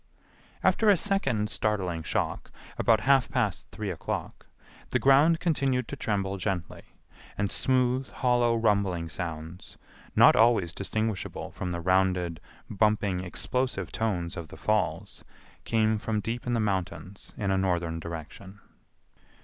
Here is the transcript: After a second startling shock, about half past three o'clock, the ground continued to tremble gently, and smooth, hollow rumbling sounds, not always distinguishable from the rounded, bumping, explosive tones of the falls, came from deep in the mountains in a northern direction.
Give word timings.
After 0.63 0.89
a 0.89 0.97
second 0.97 1.51
startling 1.51 2.01
shock, 2.01 2.49
about 2.79 3.01
half 3.01 3.29
past 3.29 3.69
three 3.69 3.91
o'clock, 3.91 4.47
the 4.89 4.97
ground 4.97 5.39
continued 5.39 5.87
to 5.89 5.95
tremble 5.95 6.37
gently, 6.37 6.81
and 7.37 7.51
smooth, 7.51 8.09
hollow 8.09 8.55
rumbling 8.55 9.09
sounds, 9.09 9.77
not 10.15 10.35
always 10.35 10.73
distinguishable 10.73 11.51
from 11.51 11.71
the 11.71 11.81
rounded, 11.81 12.39
bumping, 12.67 13.19
explosive 13.23 13.91
tones 13.91 14.35
of 14.35 14.47
the 14.47 14.57
falls, 14.57 15.23
came 15.65 15.99
from 15.99 16.19
deep 16.19 16.47
in 16.47 16.53
the 16.53 16.59
mountains 16.59 17.35
in 17.37 17.51
a 17.51 17.55
northern 17.59 17.99
direction. 17.99 18.59